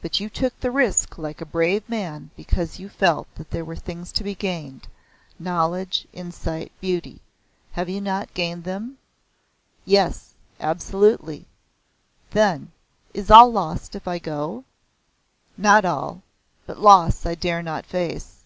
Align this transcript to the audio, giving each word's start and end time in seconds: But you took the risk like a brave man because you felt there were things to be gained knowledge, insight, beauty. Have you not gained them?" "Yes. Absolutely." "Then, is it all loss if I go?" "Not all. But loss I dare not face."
But 0.00 0.20
you 0.20 0.30
took 0.30 0.60
the 0.60 0.70
risk 0.70 1.18
like 1.18 1.40
a 1.40 1.44
brave 1.44 1.88
man 1.88 2.30
because 2.36 2.78
you 2.78 2.88
felt 2.88 3.26
there 3.50 3.64
were 3.64 3.74
things 3.74 4.12
to 4.12 4.22
be 4.22 4.32
gained 4.36 4.86
knowledge, 5.40 6.06
insight, 6.12 6.70
beauty. 6.80 7.20
Have 7.72 7.88
you 7.88 8.00
not 8.00 8.32
gained 8.32 8.62
them?" 8.62 8.96
"Yes. 9.84 10.34
Absolutely." 10.60 11.46
"Then, 12.30 12.70
is 13.12 13.24
it 13.28 13.32
all 13.32 13.50
loss 13.50 13.90
if 13.96 14.06
I 14.06 14.20
go?" 14.20 14.62
"Not 15.56 15.84
all. 15.84 16.22
But 16.64 16.78
loss 16.78 17.26
I 17.26 17.34
dare 17.34 17.60
not 17.64 17.84
face." 17.84 18.44